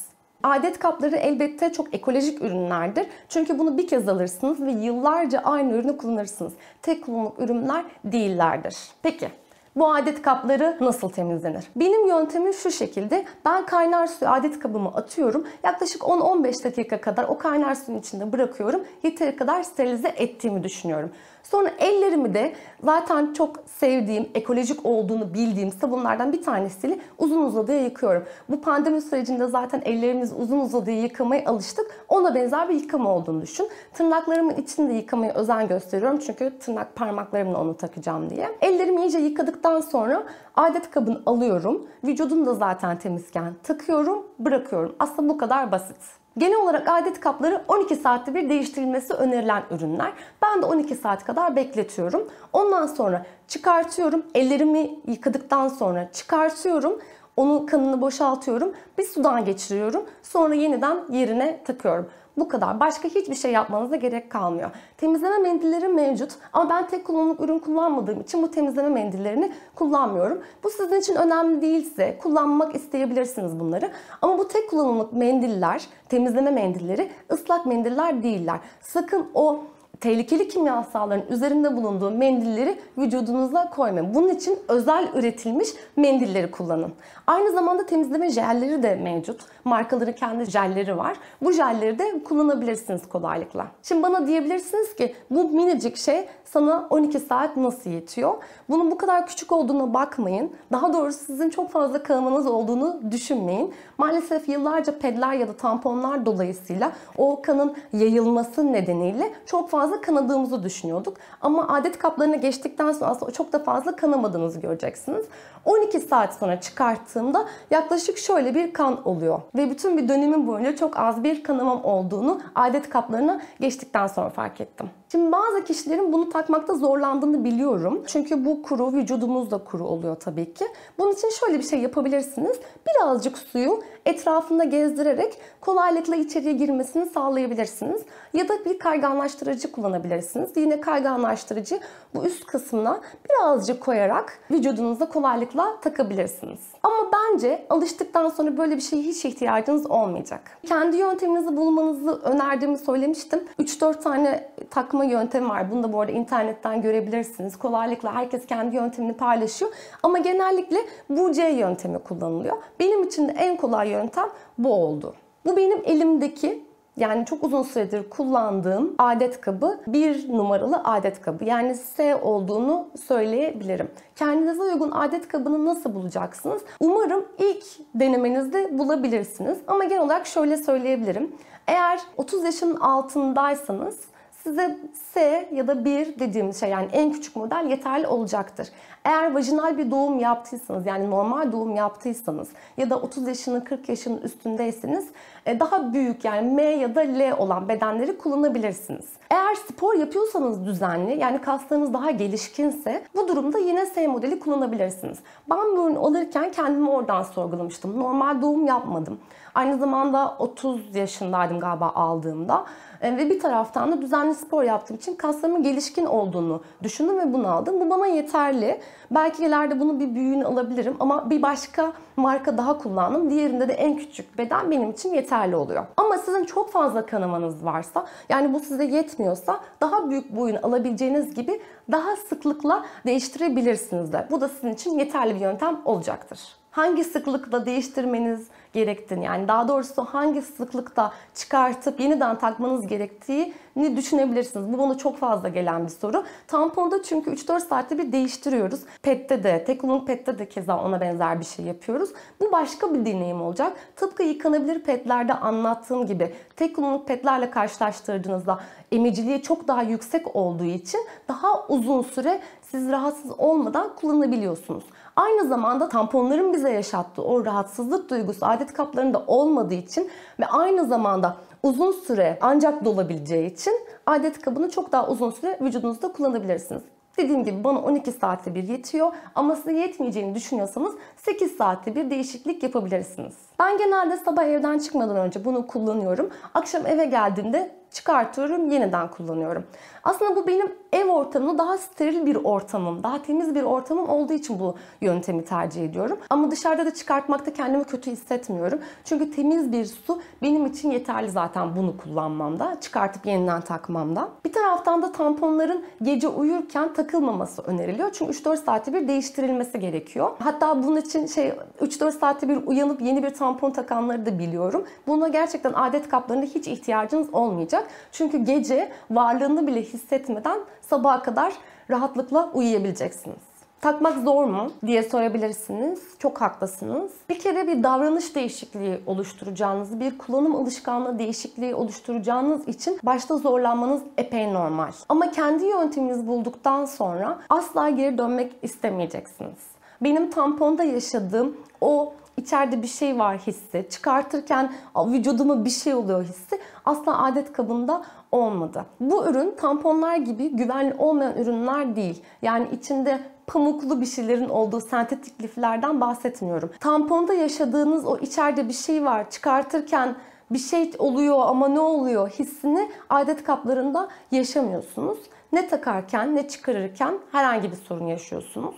Adet 0.43 0.79
kapları 0.79 1.15
elbette 1.15 1.73
çok 1.73 1.93
ekolojik 1.93 2.41
ürünlerdir. 2.41 3.07
Çünkü 3.29 3.59
bunu 3.59 3.77
bir 3.77 3.87
kez 3.87 4.09
alırsınız 4.09 4.61
ve 4.61 4.71
yıllarca 4.71 5.39
aynı 5.39 5.73
ürünü 5.73 5.97
kullanırsınız. 5.97 6.53
Tek 6.81 7.05
kullanımlık 7.05 7.39
ürünler 7.39 7.85
değillerdir. 8.05 8.77
Peki 9.03 9.27
bu 9.75 9.93
adet 9.93 10.21
kapları 10.21 10.77
nasıl 10.81 11.09
temizlenir? 11.09 11.63
Benim 11.75 12.07
yöntemim 12.07 12.53
şu 12.53 12.71
şekilde. 12.71 13.25
Ben 13.45 13.65
kaynar 13.65 14.07
suyu 14.07 14.31
adet 14.31 14.59
kabımı 14.59 14.89
atıyorum. 14.89 15.47
Yaklaşık 15.63 16.01
10-15 16.01 16.63
dakika 16.63 17.01
kadar 17.01 17.23
o 17.23 17.37
kaynar 17.37 17.75
suyun 17.75 17.99
içinde 17.99 18.31
bırakıyorum. 18.31 18.81
Yeteri 19.03 19.35
kadar 19.35 19.63
sterilize 19.63 20.07
ettiğimi 20.07 20.63
düşünüyorum. 20.63 21.11
Sonra 21.43 21.69
ellerimi 21.79 22.33
de 22.33 22.53
zaten 22.83 23.33
çok 23.33 23.55
sevdiğim, 23.65 24.29
ekolojik 24.35 24.85
olduğunu 24.85 25.33
bildiğim 25.33 25.71
sabunlardan 25.71 26.33
bir 26.33 26.43
tanesiyle 26.43 26.99
uzun 27.17 27.43
uzadıya 27.43 27.83
yıkıyorum. 27.83 28.23
Bu 28.49 28.61
pandemi 28.61 29.01
sürecinde 29.01 29.47
zaten 29.47 29.81
ellerimiz 29.85 30.33
uzun 30.39 30.59
uzadıya 30.59 31.01
yıkamaya 31.01 31.45
alıştık. 31.45 32.05
Ona 32.09 32.35
benzer 32.35 32.69
bir 32.69 32.73
yıkama 32.73 33.15
olduğunu 33.15 33.41
düşün. 33.41 33.69
Tırnaklarımın 33.93 34.55
içinde 34.55 34.93
yıkamaya 34.93 35.33
özen 35.33 35.67
gösteriyorum. 35.67 36.19
Çünkü 36.19 36.59
tırnak 36.59 36.95
parmaklarımla 36.95 37.61
onu 37.61 37.77
takacağım 37.77 38.29
diye. 38.29 38.49
Ellerimi 38.61 39.01
iyice 39.01 39.19
yıkadıktan 39.19 39.81
sonra 39.81 40.23
adet 40.55 40.91
kabını 40.91 41.21
alıyorum. 41.25 41.87
Vücudum 42.03 42.45
da 42.45 42.53
zaten 42.53 42.99
temizken 42.99 43.53
takıyorum, 43.63 44.27
bırakıyorum. 44.39 44.95
Aslında 44.99 45.29
bu 45.29 45.37
kadar 45.37 45.71
basit. 45.71 46.20
Genel 46.37 46.59
olarak 46.59 46.87
adet 46.87 47.19
kapları 47.19 47.61
12 47.67 47.95
saatte 47.95 48.33
bir 48.33 48.49
değiştirilmesi 48.49 49.13
önerilen 49.13 49.63
ürünler. 49.71 50.13
Ben 50.41 50.61
de 50.61 50.65
12 50.65 50.95
saat 50.95 51.25
kadar 51.25 51.55
bekletiyorum. 51.55 52.29
Ondan 52.53 52.87
sonra 52.87 53.25
çıkartıyorum. 53.47 54.25
Ellerimi 54.35 54.99
yıkadıktan 55.07 55.67
sonra 55.67 56.11
çıkartıyorum. 56.11 56.99
Onun 57.37 57.65
kanını 57.65 58.01
boşaltıyorum. 58.01 58.73
Bir 58.97 59.03
sudan 59.03 59.45
geçiriyorum. 59.45 60.03
Sonra 60.23 60.53
yeniden 60.53 60.97
yerine 61.09 61.63
takıyorum. 61.63 62.09
Bu 62.37 62.49
kadar. 62.49 62.79
Başka 62.79 63.07
hiçbir 63.07 63.35
şey 63.35 63.51
yapmanıza 63.51 63.95
gerek 63.95 64.29
kalmıyor. 64.29 64.71
Temizleme 64.97 65.37
mendilleri 65.37 65.87
mevcut 65.87 66.31
ama 66.53 66.69
ben 66.69 66.87
tek 66.87 67.05
kullanımlık 67.05 67.39
ürün 67.39 67.59
kullanmadığım 67.59 68.21
için 68.21 68.41
bu 68.41 68.51
temizleme 68.51 68.89
mendillerini 68.89 69.51
kullanmıyorum. 69.75 70.41
Bu 70.63 70.69
sizin 70.69 70.99
için 70.99 71.15
önemli 71.15 71.61
değilse 71.61 72.17
kullanmak 72.21 72.75
isteyebilirsiniz 72.75 73.59
bunları. 73.59 73.91
Ama 74.21 74.37
bu 74.37 74.47
tek 74.47 74.69
kullanımlık 74.69 75.13
mendiller, 75.13 75.87
temizleme 76.09 76.51
mendilleri 76.51 77.11
ıslak 77.31 77.65
mendiller 77.65 78.23
değiller. 78.23 78.59
Sakın 78.81 79.27
o 79.33 79.59
tehlikeli 80.01 80.47
kimyasalların 80.47 81.25
üzerinde 81.29 81.75
bulunduğu 81.75 82.11
mendilleri 82.11 82.79
vücudunuza 82.97 83.69
koymayın. 83.69 84.15
Bunun 84.15 84.29
için 84.29 84.59
özel 84.67 85.07
üretilmiş 85.13 85.69
mendilleri 85.95 86.51
kullanın. 86.51 86.93
Aynı 87.27 87.51
zamanda 87.51 87.85
temizleme 87.85 88.29
jelleri 88.29 88.83
de 88.83 88.95
mevcut. 88.95 89.41
Markaların 89.65 90.15
kendi 90.15 90.45
jelleri 90.45 90.97
var. 90.97 91.17
Bu 91.41 91.51
jelleri 91.51 91.99
de 91.99 92.23
kullanabilirsiniz 92.23 93.09
kolaylıkla. 93.09 93.67
Şimdi 93.83 94.03
bana 94.03 94.27
diyebilirsiniz 94.27 94.95
ki 94.95 95.15
bu 95.31 95.49
minicik 95.49 95.97
şey 95.97 96.27
sana 96.45 96.87
12 96.89 97.19
saat 97.19 97.57
nasıl 97.57 97.89
yetiyor? 97.89 98.33
Bunun 98.69 98.91
bu 98.91 98.97
kadar 98.97 99.27
küçük 99.27 99.51
olduğuna 99.51 99.93
bakmayın. 99.93 100.51
Daha 100.71 100.93
doğrusu 100.93 101.25
sizin 101.25 101.49
çok 101.49 101.71
fazla 101.71 102.03
kanamanız 102.03 102.47
olduğunu 102.47 102.99
düşünmeyin. 103.11 103.73
Maalesef 103.97 104.49
yıllarca 104.49 104.99
pedler 104.99 105.33
ya 105.33 105.47
da 105.47 105.53
tamponlar 105.53 106.25
dolayısıyla 106.25 106.91
o 107.17 107.41
kanın 107.41 107.75
yayılması 107.93 108.73
nedeniyle 108.73 109.31
çok 109.45 109.69
fazla 109.69 109.90
kanadığımızı 110.01 110.63
düşünüyorduk. 110.63 111.17
Ama 111.41 111.67
adet 111.67 111.97
kaplarına 111.97 112.35
geçtikten 112.35 112.91
sonra 112.91 113.11
aslında 113.11 113.31
çok 113.31 113.53
da 113.53 113.59
fazla 113.59 113.95
kanamadığınızı 113.95 114.59
göreceksiniz. 114.59 115.25
12 115.65 115.99
saat 115.99 116.33
sonra 116.33 116.61
çıkarttığımda 116.61 117.45
yaklaşık 117.71 118.17
şöyle 118.17 118.55
bir 118.55 118.73
kan 118.73 119.07
oluyor. 119.07 119.41
Ve 119.55 119.69
bütün 119.69 119.97
bir 119.97 120.09
dönemin 120.09 120.47
boyunca 120.47 120.75
çok 120.75 120.99
az 120.99 121.23
bir 121.23 121.43
kanamam 121.43 121.85
olduğunu 121.85 122.41
adet 122.55 122.89
kaplarına 122.89 123.41
geçtikten 123.59 124.07
sonra 124.07 124.29
fark 124.29 124.61
ettim. 124.61 124.89
Şimdi 125.11 125.31
bazı 125.31 125.63
kişilerin 125.63 126.13
bunu 126.13 126.29
takmakta 126.29 126.75
zorlandığını 126.75 127.43
biliyorum. 127.43 128.03
Çünkü 128.07 128.45
bu 128.45 128.61
kuru, 128.61 128.93
vücudumuz 128.93 129.51
da 129.51 129.57
kuru 129.57 129.87
oluyor 129.87 130.15
tabii 130.15 130.53
ki. 130.53 130.65
Bunun 130.97 131.11
için 131.11 131.29
şöyle 131.29 131.59
bir 131.59 131.63
şey 131.63 131.79
yapabilirsiniz. 131.79 132.59
Birazcık 132.87 133.37
suyu 133.37 133.79
etrafında 134.05 134.63
gezdirerek 134.63 135.37
kolaylıkla 135.61 136.15
içeriye 136.15 136.53
girmesini 136.53 137.05
sağlayabilirsiniz. 137.05 138.01
Ya 138.33 138.49
da 138.49 138.65
bir 138.65 138.79
kayganlaştırıcı 138.79 139.71
kullanabilirsiniz. 139.71 140.49
Yine 140.55 140.81
kayganlaştırıcı 140.81 141.79
bu 142.15 142.25
üst 142.25 142.45
kısmına 142.45 143.01
birazcık 143.29 143.81
koyarak 143.81 144.39
vücudunuza 144.51 145.09
kolaylıkla 145.09 145.79
takabilirsiniz. 145.81 146.59
Ama 146.83 147.11
bence 147.13 147.65
alıştıktan 147.69 148.29
sonra 148.29 148.57
böyle 148.57 148.75
bir 148.75 148.81
şeye 148.81 149.01
hiç 149.01 149.25
ihtiyacınız 149.25 149.85
olmayacak. 149.85 150.41
Kendi 150.65 150.97
yönteminizi 150.97 151.57
bulmanızı 151.57 152.21
önerdiğimi 152.21 152.77
söylemiştim. 152.77 153.43
3-4 153.59 154.01
tane 154.01 154.49
takma 154.69 155.00
yöntemi 155.03 155.49
var. 155.49 155.71
Bunu 155.71 155.83
da 155.83 155.93
bu 155.93 156.01
arada 156.01 156.11
internetten 156.11 156.81
görebilirsiniz. 156.81 157.57
Kolaylıkla 157.57 158.15
herkes 158.15 158.45
kendi 158.45 158.75
yöntemini 158.75 159.13
paylaşıyor. 159.13 159.71
Ama 160.03 160.17
genellikle 160.17 160.77
bu 161.09 161.31
C 161.31 161.43
yöntemi 161.43 161.99
kullanılıyor. 161.99 162.57
Benim 162.79 163.03
için 163.03 163.27
de 163.27 163.31
en 163.31 163.57
kolay 163.57 163.89
yöntem 163.89 164.29
bu 164.57 164.73
oldu. 164.73 165.15
Bu 165.45 165.57
benim 165.57 165.81
elimdeki 165.85 166.63
yani 166.97 167.25
çok 167.25 167.43
uzun 167.43 167.63
süredir 167.63 168.09
kullandığım 168.09 168.95
adet 168.97 169.41
kabı 169.41 169.79
bir 169.87 170.33
numaralı 170.33 170.81
adet 170.83 171.21
kabı. 171.21 171.45
Yani 171.45 171.75
S 171.75 172.15
olduğunu 172.15 172.87
söyleyebilirim. 173.07 173.91
Kendinize 174.15 174.61
uygun 174.61 174.91
adet 174.91 175.27
kabını 175.27 175.65
nasıl 175.65 175.95
bulacaksınız? 175.95 176.61
Umarım 176.79 177.25
ilk 177.37 177.63
denemenizde 177.95 178.77
bulabilirsiniz. 178.79 179.57
Ama 179.67 179.83
genel 179.83 180.01
olarak 180.01 180.27
şöyle 180.27 180.57
söyleyebilirim. 180.57 181.35
Eğer 181.67 181.99
30 182.17 182.43
yaşın 182.43 182.75
altındaysanız 182.75 183.99
size 184.43 184.77
S 185.13 185.49
ya 185.53 185.67
da 185.67 185.85
1 185.85 186.19
dediğimiz 186.19 186.59
şey 186.59 186.69
yani 186.69 186.89
en 186.91 187.11
küçük 187.11 187.35
model 187.35 187.65
yeterli 187.69 188.07
olacaktır. 188.07 188.67
Eğer 189.05 189.33
vajinal 189.33 189.77
bir 189.77 189.91
doğum 189.91 190.19
yaptıysanız 190.19 190.85
yani 190.85 191.09
normal 191.09 191.51
doğum 191.51 191.75
yaptıysanız 191.75 192.49
ya 192.77 192.89
da 192.89 192.99
30 192.99 193.27
yaşının 193.27 193.61
40 193.61 193.89
yaşının 193.89 194.21
üstündeyseniz 194.21 195.07
daha 195.45 195.93
büyük 195.93 196.25
yani 196.25 196.51
M 196.51 196.63
ya 196.63 196.95
da 196.95 197.01
L 197.01 197.33
olan 197.37 197.69
bedenleri 197.69 198.17
kullanabilirsiniz. 198.17 199.05
Eğer 199.29 199.55
spor 199.55 199.93
yapıyorsanız 199.93 200.65
düzenli 200.65 201.19
yani 201.19 201.41
kaslarınız 201.41 201.93
daha 201.93 202.11
gelişkinse 202.11 203.03
bu 203.15 203.27
durumda 203.27 203.59
yine 203.59 203.85
S 203.85 204.07
modeli 204.07 204.39
kullanabilirsiniz. 204.39 205.17
Ben 205.49 205.77
bu 205.77 205.87
ürünü 205.87 205.97
alırken 205.97 206.51
kendimi 206.51 206.89
oradan 206.89 207.23
sorgulamıştım. 207.23 207.99
Normal 207.99 208.41
doğum 208.41 208.65
yapmadım. 208.65 209.19
Aynı 209.55 209.77
zamanda 209.77 210.35
30 210.39 210.95
yaşındaydım 210.95 211.59
galiba 211.59 211.89
aldığımda. 211.89 212.65
E, 213.01 213.17
ve 213.17 213.29
bir 213.29 213.39
taraftan 213.39 213.91
da 213.91 214.01
düzenli 214.01 214.35
spor 214.35 214.63
yaptığım 214.63 214.97
için 214.97 215.15
kaslarımın 215.15 215.63
gelişkin 215.63 216.05
olduğunu 216.05 216.61
düşündüm 216.83 217.19
ve 217.19 217.33
bunu 217.33 217.47
aldım. 217.51 217.79
Bu 217.79 217.89
bana 217.89 218.07
yeterli. 218.07 218.81
Belki 219.11 219.45
ileride 219.45 219.79
bunun 219.79 219.99
bir 219.99 220.15
büyüğünü 220.15 220.45
alabilirim 220.45 220.95
ama 220.99 221.29
bir 221.29 221.41
başka 221.41 221.93
marka 222.17 222.57
daha 222.57 222.77
kullandım. 222.77 223.29
Diğerinde 223.29 223.67
de 223.67 223.73
en 223.73 223.97
küçük 223.97 224.37
beden 224.37 224.71
benim 224.71 224.91
için 224.91 225.13
yeterli 225.13 225.55
oluyor. 225.55 225.85
Ama 225.97 226.17
sizin 226.17 226.45
çok 226.45 226.71
fazla 226.71 227.05
kanamanız 227.05 227.65
varsa 227.65 228.05
yani 228.29 228.53
bu 228.53 228.59
size 228.59 228.83
yetmiyorsa 228.83 229.59
daha 229.81 230.09
büyük 230.09 230.35
boyun 230.35 230.55
alabileceğiniz 230.55 231.33
gibi 231.33 231.61
daha 231.91 232.15
sıklıkla 232.15 232.85
değiştirebilirsiniz 233.05 234.13
de. 234.13 234.27
Bu 234.31 234.41
da 234.41 234.47
sizin 234.49 234.73
için 234.73 234.99
yeterli 234.99 235.35
bir 235.35 235.39
yöntem 235.39 235.81
olacaktır 235.85 236.60
hangi 236.71 237.03
sıklıkla 237.03 237.65
değiştirmeniz 237.65 238.47
gerektiğini 238.73 239.25
yani 239.25 239.47
daha 239.47 239.67
doğrusu 239.67 240.03
hangi 240.03 240.41
sıklıkta 240.41 241.11
çıkartıp 241.35 241.99
yeniden 241.99 242.39
takmanız 242.39 242.87
gerektiğini 242.87 243.97
düşünebilirsiniz. 243.97 244.73
Bu 244.73 244.77
bana 244.77 244.97
çok 244.97 245.17
fazla 245.17 245.49
gelen 245.49 245.83
bir 245.85 245.89
soru. 245.89 246.23
Tamponda 246.47 247.03
çünkü 247.03 247.31
3-4 247.31 247.59
saatte 247.59 247.97
bir 247.97 248.11
değiştiriyoruz. 248.11 248.79
PET'te 249.01 249.43
de, 249.43 249.63
tek 249.63 249.81
kullanımlık 249.81 250.07
PET'te 250.07 250.39
de 250.39 250.49
keza 250.49 250.83
ona 250.83 251.01
benzer 251.01 251.39
bir 251.39 251.45
şey 251.45 251.65
yapıyoruz. 251.65 252.09
Bu 252.39 252.51
başka 252.51 252.93
bir 252.93 253.05
deneyim 253.05 253.41
olacak. 253.41 253.77
Tıpkı 253.95 254.23
yıkanabilir 254.23 254.79
PET'lerde 254.79 255.33
anlattığım 255.33 256.05
gibi 256.05 256.33
tek 256.55 256.75
kullanımlık 256.75 257.07
PET'lerle 257.07 257.51
karşılaştırdığınızda 257.51 258.59
emiciliği 258.91 259.41
çok 259.41 259.67
daha 259.67 259.83
yüksek 259.83 260.35
olduğu 260.35 260.65
için 260.65 260.99
daha 261.27 261.67
uzun 261.67 262.01
süre 262.01 262.41
siz 262.61 262.89
rahatsız 262.89 263.31
olmadan 263.39 263.95
kullanabiliyorsunuz. 263.95 264.83
Aynı 265.15 265.47
zamanda 265.47 265.89
tamponların 265.89 266.53
bize 266.53 266.71
yaşattığı 266.71 267.23
o 267.23 267.45
rahatsızlık 267.45 268.09
duygusu 268.09 268.45
adet 268.45 268.73
kaplarında 268.73 269.23
olmadığı 269.27 269.73
için 269.73 270.09
ve 270.39 270.45
aynı 270.45 270.85
zamanda 270.85 271.37
uzun 271.63 271.91
süre 271.91 272.37
ancak 272.41 272.85
dolabileceği 272.85 273.51
için 273.51 273.73
adet 274.05 274.41
kabını 274.41 274.69
çok 274.69 274.91
daha 274.91 275.07
uzun 275.07 275.31
süre 275.31 275.57
vücudunuzda 275.61 276.11
kullanabilirsiniz. 276.11 276.81
Dediğim 277.17 277.43
gibi 277.43 277.63
bana 277.63 277.79
12 277.81 278.11
saatte 278.11 278.55
bir 278.55 278.63
yetiyor 278.63 279.13
ama 279.35 279.55
size 279.55 279.73
yetmeyeceğini 279.73 280.35
düşünüyorsanız 280.35 280.93
8 281.17 281.57
saatte 281.57 281.95
bir 281.95 282.09
değişiklik 282.09 282.63
yapabilirsiniz. 282.63 283.35
Ben 283.61 283.77
genelde 283.77 284.17
sabah 284.17 284.43
evden 284.43 284.79
çıkmadan 284.79 285.15
önce 285.15 285.45
bunu 285.45 285.67
kullanıyorum. 285.67 286.29
Akşam 286.53 286.87
eve 286.87 287.05
geldiğimde 287.05 287.71
çıkartıyorum, 287.91 288.69
yeniden 288.69 289.07
kullanıyorum. 289.07 289.63
Aslında 290.03 290.35
bu 290.35 290.47
benim 290.47 290.71
ev 290.93 291.09
ortamında 291.09 291.57
daha 291.57 291.77
steril 291.77 292.25
bir 292.25 292.35
ortamım, 292.35 293.03
daha 293.03 293.21
temiz 293.21 293.55
bir 293.55 293.63
ortamım 293.63 294.09
olduğu 294.09 294.33
için 294.33 294.59
bu 294.59 294.75
yöntemi 295.01 295.45
tercih 295.45 295.85
ediyorum. 295.85 296.19
Ama 296.29 296.51
dışarıda 296.51 296.85
da 296.85 296.93
çıkartmakta 296.93 297.53
kendimi 297.53 297.83
kötü 297.83 298.11
hissetmiyorum. 298.11 298.79
Çünkü 299.05 299.31
temiz 299.31 299.71
bir 299.71 299.85
su 299.85 300.21
benim 300.41 300.65
için 300.65 300.91
yeterli 300.91 301.29
zaten 301.29 301.75
bunu 301.75 301.97
kullanmamda, 301.97 302.77
çıkartıp 302.81 303.25
yeniden 303.25 303.61
takmamda. 303.61 304.29
Bir 304.45 304.53
taraftan 304.53 305.01
da 305.01 305.11
tamponların 305.11 305.83
gece 306.01 306.27
uyurken 306.27 306.93
takılmaması 306.93 307.61
öneriliyor. 307.61 308.11
Çünkü 308.11 308.31
3-4 308.31 308.57
saatte 308.57 308.93
bir 308.93 309.07
değiştirilmesi 309.07 309.79
gerekiyor. 309.79 310.31
Hatta 310.39 310.83
bunun 310.83 310.97
için 310.97 311.25
şey 311.25 311.53
3-4 311.81 312.11
saatte 312.11 312.49
bir 312.49 312.67
uyanıp 312.67 313.01
yeni 313.01 313.23
bir 313.23 313.29
tampon 313.29 313.50
takanları 313.57 314.25
da 314.25 314.39
biliyorum. 314.39 314.85
Buna 315.07 315.27
gerçekten 315.27 315.73
adet 315.73 316.09
kaplarında 316.09 316.45
hiç 316.45 316.67
ihtiyacınız 316.67 317.33
olmayacak. 317.33 317.87
Çünkü 318.11 318.37
gece 318.37 318.91
varlığını 319.11 319.67
bile 319.67 319.81
hissetmeden 319.81 320.59
sabaha 320.81 321.23
kadar 321.23 321.53
rahatlıkla 321.89 322.49
uyuyabileceksiniz. 322.53 323.51
Takmak 323.81 324.17
zor 324.17 324.45
mu 324.45 324.71
diye 324.85 325.03
sorabilirsiniz. 325.03 325.99
Çok 326.19 326.41
haklısınız. 326.41 327.11
Bir 327.29 327.39
kere 327.39 327.67
bir 327.67 327.83
davranış 327.83 328.35
değişikliği 328.35 328.99
oluşturacağınız, 329.05 329.99
bir 329.99 330.17
kullanım 330.17 330.55
alışkanlığı 330.55 331.19
değişikliği 331.19 331.75
oluşturacağınız 331.75 332.67
için 332.67 332.99
başta 333.03 333.37
zorlanmanız 333.37 334.01
epey 334.17 334.53
normal. 334.53 334.91
Ama 335.09 335.31
kendi 335.31 335.65
yönteminizi 335.65 336.27
bulduktan 336.27 336.85
sonra 336.85 337.39
asla 337.49 337.89
geri 337.89 338.17
dönmek 338.17 338.51
istemeyeceksiniz. 338.61 339.59
Benim 340.01 340.29
tamponda 340.29 340.83
yaşadığım 340.83 341.57
o 341.81 342.13
içeride 342.41 342.81
bir 342.81 342.87
şey 342.87 343.19
var 343.19 343.37
hissi, 343.37 343.87
çıkartırken 343.89 344.73
vücuduma 344.95 345.65
bir 345.65 345.69
şey 345.69 345.93
oluyor 345.93 346.23
hissi 346.23 346.59
asla 346.85 347.23
adet 347.23 347.53
kabında 347.53 348.03
olmadı. 348.31 348.85
Bu 348.99 349.25
ürün 349.25 349.55
tamponlar 349.55 350.15
gibi 350.15 350.49
güvenli 350.49 350.93
olmayan 350.97 351.37
ürünler 351.37 351.95
değil. 351.95 352.23
Yani 352.41 352.67
içinde 352.71 353.19
pamuklu 353.47 354.01
bir 354.01 354.05
şeylerin 354.05 354.49
olduğu 354.49 354.81
sentetik 354.81 355.41
liflerden 355.41 356.01
bahsetmiyorum. 356.01 356.71
Tamponda 356.79 357.33
yaşadığınız 357.33 358.05
o 358.05 358.17
içeride 358.17 358.67
bir 358.67 358.73
şey 358.73 359.05
var 359.05 359.29
çıkartırken 359.29 360.15
bir 360.51 360.59
şey 360.59 360.91
oluyor 360.99 361.39
ama 361.39 361.67
ne 361.67 361.79
oluyor 361.79 362.29
hissini 362.29 362.89
adet 363.09 363.43
kaplarında 363.43 364.07
yaşamıyorsunuz. 364.31 365.19
Ne 365.53 365.67
takarken 365.67 366.35
ne 366.35 366.47
çıkarırken 366.47 367.13
herhangi 367.31 367.71
bir 367.71 367.77
sorun 367.77 368.07
yaşıyorsunuz. 368.07 368.75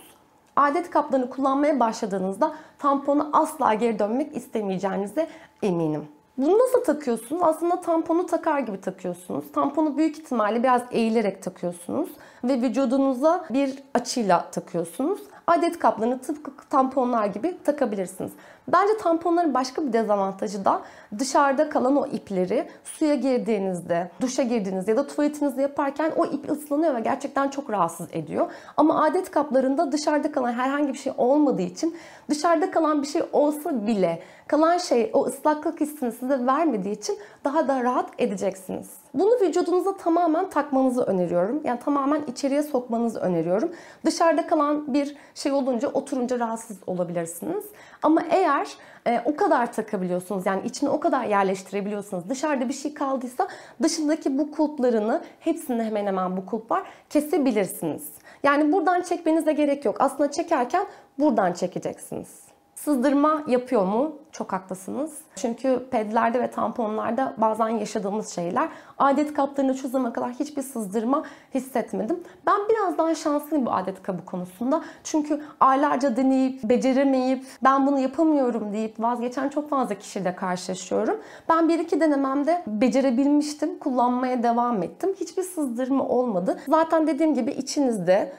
Adet 0.56 0.90
kaplarını 0.90 1.30
kullanmaya 1.30 1.80
başladığınızda 1.80 2.54
tamponu 2.78 3.30
asla 3.32 3.74
geri 3.74 3.98
dönmek 3.98 4.36
istemeyeceğinize 4.36 5.28
eminim. 5.62 6.08
Bunu 6.38 6.58
nasıl 6.58 6.84
takıyorsunuz? 6.84 7.42
Aslında 7.44 7.80
tamponu 7.80 8.26
takar 8.26 8.58
gibi 8.58 8.80
takıyorsunuz. 8.80 9.52
Tamponu 9.52 9.96
büyük 9.96 10.18
ihtimalle 10.18 10.62
biraz 10.62 10.82
eğilerek 10.90 11.42
takıyorsunuz 11.42 12.08
ve 12.44 12.62
vücudunuza 12.62 13.44
bir 13.50 13.82
açıyla 13.94 14.50
takıyorsunuz. 14.50 15.20
Adet 15.46 15.78
kaplarını 15.78 16.18
tıpkı 16.18 16.68
tamponlar 16.70 17.26
gibi 17.26 17.56
takabilirsiniz. 17.64 18.32
Bence 18.68 18.96
tamponların 18.96 19.54
başka 19.54 19.86
bir 19.86 19.92
dezavantajı 19.92 20.64
da 20.64 20.82
dışarıda 21.18 21.68
kalan 21.68 21.96
o 21.96 22.06
ipleri 22.06 22.68
suya 22.84 23.14
girdiğinizde, 23.14 24.10
duşa 24.20 24.42
girdiğinizde 24.42 24.90
ya 24.90 24.96
da 24.96 25.06
tuvaletinizde 25.06 25.62
yaparken 25.62 26.12
o 26.16 26.26
ip 26.26 26.50
ıslanıyor 26.50 26.94
ve 26.94 27.00
gerçekten 27.00 27.48
çok 27.48 27.70
rahatsız 27.70 28.08
ediyor. 28.12 28.50
Ama 28.76 29.04
adet 29.04 29.30
kaplarında 29.30 29.92
dışarıda 29.92 30.32
kalan 30.32 30.52
herhangi 30.52 30.92
bir 30.92 30.98
şey 30.98 31.12
olmadığı 31.16 31.62
için 31.62 31.96
dışarıda 32.30 32.70
kalan 32.70 33.02
bir 33.02 33.06
şey 33.06 33.22
olsa 33.32 33.86
bile 33.86 34.22
kalan 34.46 34.78
şey 34.78 35.10
o 35.12 35.26
ıslaklık 35.26 35.80
hissini 35.80 36.12
size 36.12 36.46
vermediği 36.46 36.94
için 36.94 37.18
daha 37.44 37.68
da 37.68 37.82
rahat 37.82 38.10
edeceksiniz. 38.18 39.03
Bunu 39.14 39.40
vücudunuza 39.40 39.96
tamamen 39.96 40.50
takmanızı 40.50 41.02
öneriyorum. 41.02 41.60
Yani 41.64 41.80
tamamen 41.80 42.22
içeriye 42.26 42.62
sokmanızı 42.62 43.20
öneriyorum. 43.20 43.72
Dışarıda 44.04 44.46
kalan 44.46 44.94
bir 44.94 45.16
şey 45.34 45.52
olunca 45.52 45.88
oturunca 45.88 46.38
rahatsız 46.38 46.76
olabilirsiniz. 46.86 47.64
Ama 48.02 48.22
eğer 48.30 48.68
e, 49.06 49.20
o 49.24 49.36
kadar 49.36 49.72
takabiliyorsunuz 49.72 50.46
yani 50.46 50.62
içine 50.64 50.88
o 50.88 51.00
kadar 51.00 51.24
yerleştirebiliyorsunuz. 51.24 52.28
Dışarıda 52.28 52.68
bir 52.68 52.74
şey 52.74 52.94
kaldıysa 52.94 53.48
dışındaki 53.82 54.38
bu 54.38 54.50
kulplarını 54.50 55.22
hepsinde 55.40 55.84
hemen 55.84 56.06
hemen 56.06 56.36
bu 56.36 56.46
kulp 56.46 56.70
var 56.70 56.82
kesebilirsiniz. 57.10 58.08
Yani 58.42 58.72
buradan 58.72 59.02
çekmenize 59.02 59.52
gerek 59.52 59.84
yok. 59.84 59.96
Aslında 59.98 60.30
çekerken 60.30 60.86
buradan 61.18 61.52
çekeceksiniz. 61.52 62.53
Sızdırma 62.74 63.42
yapıyor 63.46 63.84
mu? 63.84 64.12
Çok 64.32 64.52
haklısınız. 64.52 65.18
Çünkü 65.36 65.86
pedlerde 65.90 66.40
ve 66.40 66.50
tamponlarda 66.50 67.34
bazen 67.36 67.68
yaşadığımız 67.68 68.28
şeyler. 68.28 68.68
Adet 68.98 69.34
kaplarında 69.34 69.74
şu 69.74 69.88
zamana 69.88 70.12
kadar 70.12 70.30
hiçbir 70.30 70.62
sızdırma 70.62 71.24
hissetmedim. 71.54 72.20
Ben 72.46 72.60
biraz 72.68 72.98
daha 72.98 73.14
şanslıyım 73.14 73.66
bu 73.66 73.72
adet 73.72 74.02
kabı 74.02 74.24
konusunda. 74.24 74.84
Çünkü 75.04 75.42
aylarca 75.60 76.16
deneyip, 76.16 76.64
beceremeyip, 76.64 77.46
ben 77.64 77.86
bunu 77.86 77.98
yapamıyorum 77.98 78.72
deyip 78.72 79.00
vazgeçen 79.00 79.48
çok 79.48 79.70
fazla 79.70 79.94
kişiyle 79.94 80.36
karşılaşıyorum. 80.36 81.20
Ben 81.48 81.68
bir 81.68 81.78
iki 81.78 82.00
denememde 82.00 82.62
becerebilmiştim. 82.66 83.78
Kullanmaya 83.78 84.42
devam 84.42 84.82
ettim. 84.82 85.14
Hiçbir 85.20 85.42
sızdırma 85.42 86.08
olmadı. 86.08 86.60
Zaten 86.68 87.06
dediğim 87.06 87.34
gibi 87.34 87.50
içinizde 87.50 88.32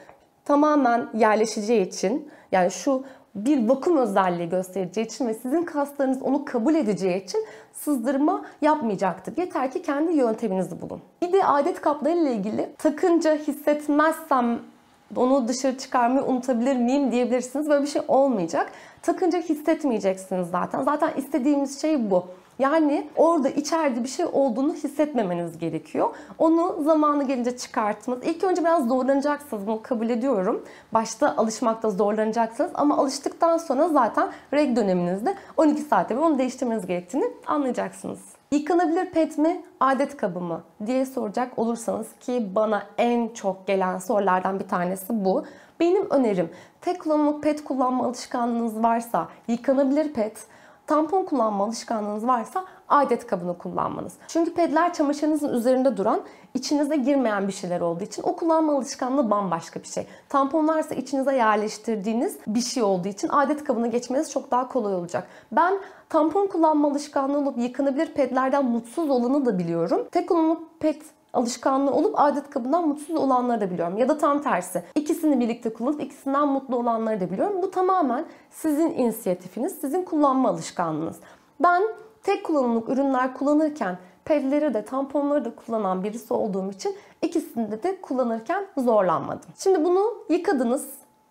tamamen 0.44 1.08
yerleşeceği 1.14 1.86
için 1.86 2.28
yani 2.52 2.70
şu 2.70 3.04
bir 3.36 3.68
vakum 3.68 3.96
özelliği 3.96 4.48
göstereceği 4.48 5.06
için 5.06 5.28
ve 5.28 5.34
sizin 5.34 5.62
kaslarınız 5.62 6.22
onu 6.22 6.44
kabul 6.44 6.74
edeceği 6.74 7.24
için 7.24 7.46
sızdırma 7.72 8.44
yapmayacaktır. 8.62 9.36
Yeter 9.36 9.70
ki 9.70 9.82
kendi 9.82 10.12
yönteminizi 10.12 10.80
bulun. 10.82 11.00
Bir 11.22 11.32
de 11.32 11.44
adet 11.44 11.80
kapları 11.80 12.18
ile 12.18 12.32
ilgili 12.32 12.68
takınca 12.78 13.36
hissetmezsem 13.36 14.58
onu 15.16 15.48
dışarı 15.48 15.78
çıkarmayı 15.78 16.26
unutabilir 16.26 16.76
miyim 16.76 17.12
diyebilirsiniz. 17.12 17.68
Böyle 17.68 17.82
bir 17.82 17.88
şey 17.88 18.02
olmayacak. 18.08 18.72
Takınca 19.02 19.38
hissetmeyeceksiniz 19.38 20.48
zaten. 20.50 20.82
Zaten 20.82 21.10
istediğimiz 21.16 21.80
şey 21.80 22.10
bu. 22.10 22.26
Yani 22.58 23.08
orada 23.16 23.48
içeride 23.48 24.04
bir 24.04 24.08
şey 24.08 24.26
olduğunu 24.32 24.74
hissetmemeniz 24.74 25.58
gerekiyor. 25.58 26.10
Onu 26.38 26.82
zamanı 26.84 27.24
gelince 27.24 27.56
çıkartmanız. 27.56 28.26
İlk 28.26 28.44
önce 28.44 28.60
biraz 28.60 28.88
zorlanacaksınız 28.88 29.66
bunu 29.66 29.82
kabul 29.82 30.08
ediyorum. 30.08 30.64
Başta 30.92 31.36
alışmakta 31.36 31.90
zorlanacaksınız 31.90 32.70
ama 32.74 32.96
alıştıktan 32.98 33.58
sonra 33.58 33.88
zaten 33.88 34.28
reg 34.52 34.76
döneminizde 34.76 35.34
12 35.56 35.82
saatte 35.82 36.18
onu 36.18 36.38
değiştirmeniz 36.38 36.86
gerektiğini 36.86 37.30
anlayacaksınız. 37.46 38.35
Yıkanabilir 38.50 39.10
pet 39.10 39.38
mi, 39.38 39.62
adet 39.80 40.16
kabı 40.16 40.40
mı 40.40 40.62
diye 40.86 41.06
soracak 41.06 41.58
olursanız 41.58 42.08
ki 42.20 42.50
bana 42.54 42.86
en 42.98 43.28
çok 43.28 43.66
gelen 43.66 43.98
sorulardan 43.98 44.60
bir 44.60 44.68
tanesi 44.68 45.24
bu. 45.24 45.44
Benim 45.80 46.10
önerim 46.10 46.50
tek 46.80 47.00
kullanımlık 47.02 47.42
pet 47.42 47.64
kullanma 47.64 48.04
alışkanlığınız 48.06 48.82
varsa 48.82 49.28
yıkanabilir 49.48 50.12
pet, 50.12 50.46
tampon 50.86 51.24
kullanma 51.24 51.64
alışkanlığınız 51.64 52.26
varsa 52.26 52.64
adet 52.88 53.26
kabını 53.26 53.58
kullanmanız. 53.58 54.12
Çünkü 54.28 54.54
pedler 54.54 54.94
çamaşırınızın 54.94 55.54
üzerinde 55.54 55.96
duran, 55.96 56.20
içinize 56.54 56.96
girmeyen 56.96 57.48
bir 57.48 57.52
şeyler 57.52 57.80
olduğu 57.80 58.04
için 58.04 58.22
o 58.22 58.36
kullanma 58.36 58.76
alışkanlığı 58.76 59.30
bambaşka 59.30 59.82
bir 59.82 59.88
şey. 59.88 60.06
Tamponlarsa 60.28 60.94
içinize 60.94 61.36
yerleştirdiğiniz 61.36 62.36
bir 62.46 62.60
şey 62.60 62.82
olduğu 62.82 63.08
için 63.08 63.28
adet 63.28 63.64
kabına 63.64 63.86
geçmeniz 63.86 64.30
çok 64.30 64.50
daha 64.50 64.68
kolay 64.68 64.94
olacak. 64.94 65.28
Ben 65.52 65.74
tampon 66.08 66.46
kullanma 66.46 66.88
alışkanlığı 66.88 67.38
olup 67.38 67.58
yıkanabilir 67.58 68.14
pedlerden 68.14 68.64
mutsuz 68.64 69.10
olanı 69.10 69.46
da 69.46 69.58
biliyorum. 69.58 70.08
Tek 70.12 70.28
kullanımlık 70.28 70.80
ped 70.80 71.02
alışkanlığı 71.36 71.90
olup 71.90 72.20
adet 72.20 72.50
kabından 72.50 72.88
mutsuz 72.88 73.16
olanları 73.16 73.60
da 73.60 73.70
biliyorum. 73.70 73.98
Ya 73.98 74.08
da 74.08 74.18
tam 74.18 74.42
tersi. 74.42 74.82
İkisini 74.94 75.40
birlikte 75.40 75.72
kullanıp 75.72 76.02
ikisinden 76.02 76.48
mutlu 76.48 76.76
olanları 76.76 77.20
da 77.20 77.30
biliyorum. 77.30 77.62
Bu 77.62 77.70
tamamen 77.70 78.24
sizin 78.50 78.90
inisiyatifiniz, 78.90 79.72
sizin 79.80 80.02
kullanma 80.02 80.48
alışkanlığınız. 80.48 81.16
Ben 81.60 81.82
tek 82.22 82.44
kullanımlık 82.44 82.88
ürünler 82.88 83.34
kullanırken 83.34 83.98
pedleri 84.24 84.74
de 84.74 84.84
tamponları 84.84 85.44
da 85.44 85.54
kullanan 85.54 86.04
birisi 86.04 86.34
olduğum 86.34 86.70
için 86.70 86.96
ikisinde 87.22 87.82
de 87.82 88.00
kullanırken 88.00 88.66
zorlanmadım. 88.78 89.50
Şimdi 89.58 89.84
bunu 89.84 90.14
yıkadınız, 90.28 90.88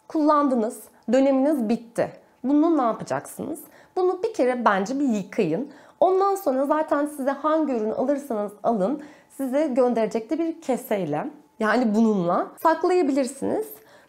kullandınız, 0.08 0.84
döneminiz 1.12 1.70
bitti. 1.70 2.12
Bunu 2.44 2.78
ne 2.78 2.82
yapacaksınız? 2.82 3.60
Bunu 3.96 4.24
bir 4.24 4.34
kere 4.34 4.66
bence 4.66 5.00
bir 5.00 5.08
yıkayın. 5.08 5.72
Ondan 6.00 6.36
sonra 6.36 6.66
zaten 6.66 7.06
size 7.06 7.32
hangi 7.32 7.74
ürünü 7.74 7.94
alırsanız 7.94 8.52
alın 8.64 9.02
size 9.38 9.68
gönderecekte 9.68 10.40
bir 10.40 10.62
keseyle 10.62 11.28
yani 11.60 11.96
bununla 11.96 12.52
saklayabilirsiniz. 12.64 13.68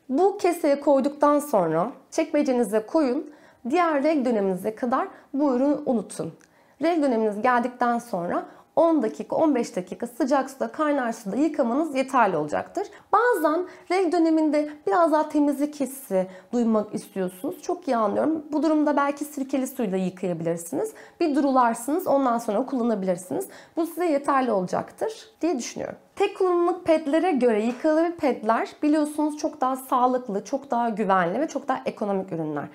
Bu 0.09 0.39
keseye 0.39 0.81
koyduktan 0.81 1.39
sonra 1.39 1.93
çekmecenize 2.11 2.87
koyun. 2.87 3.31
Diğer 3.71 4.03
reg 4.03 4.25
döneminize 4.25 4.75
kadar 4.75 5.09
bu 5.35 5.57
ürünü 5.57 5.79
unutun. 5.87 6.33
Reg 6.83 7.03
döneminiz 7.03 7.43
geldikten 7.43 7.99
sonra 7.99 8.47
10 8.77 9.03
dakika 9.03 9.37
15 9.37 9.77
dakika 9.77 10.07
sıcak 10.07 10.51
suda 10.51 10.73
kaynar 10.73 11.13
suda 11.13 11.37
yıkamanız 11.37 11.95
yeterli 11.95 12.37
olacaktır. 12.37 12.87
Bazen 13.13 13.67
reg 13.91 14.13
döneminde 14.13 14.69
biraz 14.87 15.13
daha 15.13 15.29
temizlik 15.29 15.81
hissi 15.81 16.27
duymak 16.53 16.95
istiyorsunuz. 16.95 17.63
Çok 17.63 17.89
iyi 17.89 17.97
anlıyorum. 17.97 18.45
Bu 18.53 18.63
durumda 18.63 18.97
belki 18.97 19.25
sirkeli 19.25 19.67
suyla 19.67 19.99
yıkayabilirsiniz. 19.99 20.93
Bir 21.21 21.35
durularsınız 21.35 22.07
ondan 22.07 22.39
sonra 22.39 22.67
kullanabilirsiniz. 22.67 23.49
Bu 23.77 23.87
size 23.87 24.07
yeterli 24.07 24.53
olacaktır 24.53 25.13
diye 25.41 25.59
düşünüyorum. 25.59 25.97
Tek 26.17 26.39
kullanımlık 26.39 26.85
pedlere 26.85 27.33
göre 27.33 27.63
yıkalı 27.63 28.17
pedler 28.17 28.69
biliyorsunuz 28.83 29.37
çok 29.37 29.61
daha 29.61 29.77
sağlıklı, 29.77 30.45
çok 30.45 30.71
daha 30.71 30.89
güvenli 30.89 31.41
ve 31.41 31.49
çok 31.49 31.69
daha 31.69 31.83
ekonomik 31.87 32.33
ürünler. 32.33 32.69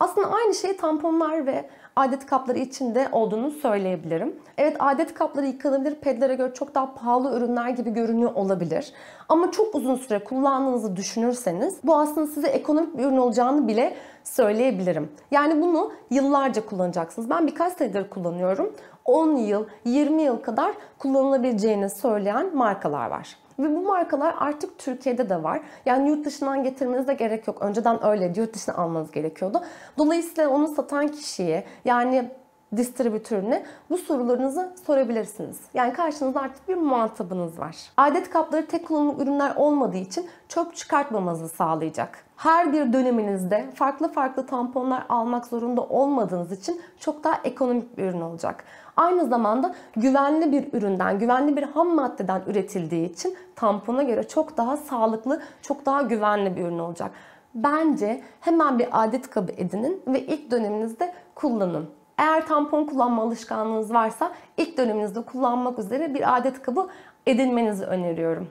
Aslında 0.00 0.30
aynı 0.30 0.54
şey 0.54 0.76
tamponlar 0.76 1.46
ve 1.46 1.68
adet 1.96 2.26
kapları 2.26 2.58
için 2.58 2.94
de 2.94 3.08
olduğunu 3.12 3.50
söyleyebilirim. 3.50 4.36
Evet 4.58 4.76
adet 4.78 5.14
kapları 5.14 5.46
yıkanabilir 5.46 5.94
pedlere 5.94 6.34
göre 6.34 6.54
çok 6.54 6.74
daha 6.74 6.94
pahalı 6.94 7.36
ürünler 7.36 7.68
gibi 7.68 7.90
görünüyor 7.90 8.34
olabilir. 8.34 8.92
Ama 9.28 9.50
çok 9.50 9.74
uzun 9.74 9.96
süre 9.96 10.24
kullandığınızı 10.24 10.96
düşünürseniz 10.96 11.78
bu 11.84 11.96
aslında 11.96 12.26
size 12.26 12.48
ekonomik 12.48 12.98
bir 12.98 13.04
ürün 13.04 13.16
olacağını 13.16 13.68
bile 13.68 13.96
söyleyebilirim. 14.24 15.12
Yani 15.30 15.62
bunu 15.62 15.92
yıllarca 16.10 16.66
kullanacaksınız. 16.66 17.30
Ben 17.30 17.46
birkaç 17.46 17.72
senedir 17.72 18.10
kullanıyorum. 18.10 18.72
10 19.04 19.36
yıl, 19.36 19.66
20 19.84 20.22
yıl 20.22 20.36
kadar 20.36 20.74
kullanılabileceğini 20.98 21.90
söyleyen 21.90 22.56
markalar 22.56 23.10
var. 23.10 23.47
Ve 23.58 23.76
bu 23.76 23.82
markalar 23.82 24.34
artık 24.38 24.78
Türkiye'de 24.78 25.30
de 25.30 25.42
var. 25.42 25.60
Yani 25.86 26.08
yurt 26.08 26.26
dışından 26.26 26.62
getirmenize 26.62 27.14
gerek 27.14 27.46
yok. 27.46 27.62
Önceden 27.62 28.06
öyleydi. 28.06 28.40
Yurt 28.40 28.54
dışına 28.54 28.74
almanız 28.74 29.10
gerekiyordu. 29.10 29.60
Dolayısıyla 29.98 30.50
onu 30.50 30.68
satan 30.68 31.08
kişiye 31.08 31.64
yani 31.84 32.30
distribütörüne 32.76 33.64
bu 33.90 33.98
sorularınızı 33.98 34.72
sorabilirsiniz. 34.86 35.60
Yani 35.74 35.92
karşınızda 35.92 36.40
artık 36.40 36.68
bir 36.68 36.74
muhatabınız 36.74 37.58
var. 37.58 37.76
Adet 37.96 38.30
kapları 38.30 38.66
tek 38.66 38.88
kullanımlık 38.88 39.20
ürünler 39.20 39.52
olmadığı 39.56 39.96
için 39.96 40.26
çöp 40.48 40.76
çıkartmamanızı 40.76 41.48
sağlayacak. 41.48 42.24
Her 42.36 42.72
bir 42.72 42.92
döneminizde 42.92 43.70
farklı 43.74 44.12
farklı 44.12 44.46
tamponlar 44.46 45.04
almak 45.08 45.46
zorunda 45.46 45.82
olmadığınız 45.82 46.52
için 46.52 46.80
çok 47.00 47.24
daha 47.24 47.40
ekonomik 47.44 47.98
bir 47.98 48.04
ürün 48.04 48.20
olacak. 48.20 48.64
Aynı 48.96 49.26
zamanda 49.26 49.74
güvenli 49.96 50.52
bir 50.52 50.72
üründen, 50.72 51.18
güvenli 51.18 51.56
bir 51.56 51.62
ham 51.62 51.94
maddeden 51.94 52.42
üretildiği 52.46 53.12
için 53.12 53.36
tampona 53.56 54.02
göre 54.02 54.28
çok 54.28 54.56
daha 54.56 54.76
sağlıklı, 54.76 55.42
çok 55.62 55.86
daha 55.86 56.02
güvenli 56.02 56.56
bir 56.56 56.62
ürün 56.62 56.78
olacak. 56.78 57.10
Bence 57.54 58.22
hemen 58.40 58.78
bir 58.78 58.88
adet 58.92 59.30
kabı 59.30 59.52
edinin 59.52 60.02
ve 60.06 60.20
ilk 60.20 60.50
döneminizde 60.50 61.12
kullanın. 61.34 61.97
Eğer 62.18 62.46
tampon 62.46 62.84
kullanma 62.84 63.22
alışkanlığınız 63.22 63.94
varsa 63.94 64.32
ilk 64.56 64.78
döneminizde 64.78 65.22
kullanmak 65.22 65.78
üzere 65.78 66.14
bir 66.14 66.36
adet 66.36 66.62
kabı 66.62 66.88
edinmenizi 67.26 67.84
öneriyorum. 67.84 68.48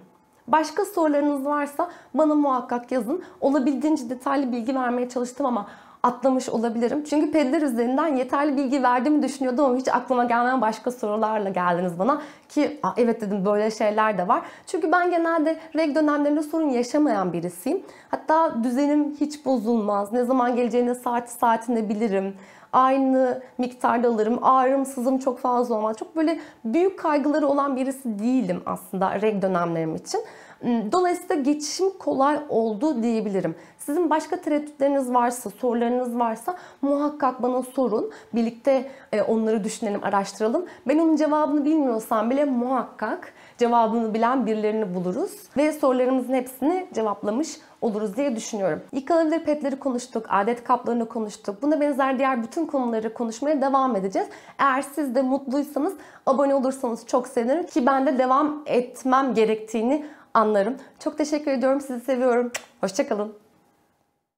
Başka 0.47 0.85
sorularınız 0.85 1.45
varsa 1.45 1.89
bana 2.13 2.35
muhakkak 2.35 2.91
yazın. 2.91 3.23
Olabildiğince 3.41 4.09
detaylı 4.09 4.51
bilgi 4.51 4.75
vermeye 4.75 5.09
çalıştım 5.09 5.45
ama 5.45 5.67
atlamış 6.03 6.49
olabilirim. 6.49 7.03
Çünkü 7.03 7.31
pedler 7.31 7.61
üzerinden 7.61 8.15
yeterli 8.15 8.57
bilgi 8.57 8.83
verdiğimi 8.83 9.23
düşünüyordum 9.23 9.65
ama 9.65 9.75
hiç 9.75 9.87
aklıma 9.87 10.25
gelmeyen 10.25 10.61
başka 10.61 10.91
sorularla 10.91 11.49
geldiniz 11.49 11.99
bana. 11.99 12.21
Ki 12.49 12.79
evet 12.97 13.21
dedim 13.21 13.45
böyle 13.45 13.71
şeyler 13.71 14.17
de 14.17 14.27
var. 14.27 14.41
Çünkü 14.67 14.91
ben 14.91 15.11
genelde 15.11 15.59
reg 15.75 15.95
dönemlerinde 15.95 16.43
sorun 16.43 16.69
yaşamayan 16.69 17.33
birisiyim. 17.33 17.83
Hatta 18.11 18.63
düzenim 18.63 19.15
hiç 19.19 19.45
bozulmaz. 19.45 20.13
Ne 20.13 20.23
zaman 20.23 20.55
geleceğini 20.55 20.95
saati 20.95 21.31
saatinde 21.31 21.89
bilirim 21.89 22.33
aynı 22.73 23.41
miktarda 23.57 24.07
alırım. 24.07 24.39
Ağrım, 24.41 24.85
sızım 24.85 25.17
çok 25.17 25.39
fazla 25.39 25.75
olmaz. 25.75 25.97
Çok 25.97 26.15
böyle 26.15 26.39
büyük 26.65 26.99
kaygıları 26.99 27.47
olan 27.47 27.75
birisi 27.75 28.19
değilim 28.19 28.61
aslında 28.65 29.21
reg 29.21 29.41
dönemlerim 29.41 29.95
için. 29.95 30.21
Hmm, 30.61 30.91
dolayısıyla 30.91 31.35
geçişim 31.35 31.89
kolay 31.99 32.39
oldu 32.49 33.03
diyebilirim. 33.03 33.55
Sizin 33.77 34.09
başka 34.09 34.41
tereddütleriniz 34.41 35.13
varsa, 35.13 35.49
sorularınız 35.49 36.19
varsa 36.19 36.55
muhakkak 36.81 37.43
bana 37.43 37.63
sorun. 37.63 38.11
Birlikte 38.35 38.91
e, 39.11 39.21
onları 39.21 39.63
düşünelim, 39.63 40.03
araştıralım. 40.03 40.65
Ben 40.87 40.97
onun 40.97 41.15
cevabını 41.15 41.65
bilmiyorsam 41.65 42.29
bile 42.29 42.45
muhakkak 42.45 43.33
cevabını 43.57 44.13
bilen 44.13 44.45
birilerini 44.45 44.95
buluruz. 44.95 45.31
Ve 45.57 45.71
sorularımızın 45.71 46.33
hepsini 46.33 46.87
cevaplamış 46.93 47.57
oluruz 47.81 48.17
diye 48.17 48.35
düşünüyorum. 48.35 48.81
Yıkanabilir 48.93 49.39
petleri 49.39 49.79
konuştuk, 49.79 50.25
adet 50.29 50.63
kaplarını 50.63 51.07
konuştuk. 51.07 51.61
Buna 51.61 51.81
benzer 51.81 52.19
diğer 52.19 52.43
bütün 52.43 52.65
konuları 52.65 53.13
konuşmaya 53.13 53.61
devam 53.61 53.95
edeceğiz. 53.95 54.27
Eğer 54.59 54.81
siz 54.81 55.15
de 55.15 55.21
mutluysanız 55.21 55.93
abone 56.25 56.55
olursanız 56.55 57.05
çok 57.05 57.27
sevinirim 57.27 57.65
ki 57.65 57.85
ben 57.85 58.05
de 58.05 58.17
devam 58.17 58.63
etmem 58.65 59.33
gerektiğini 59.33 60.05
anlarım. 60.37 60.77
Çok 60.99 61.17
teşekkür 61.17 61.51
ediyorum. 61.51 61.81
Sizi 61.81 62.05
seviyorum. 62.05 62.51
Hoşçakalın. 62.81 63.46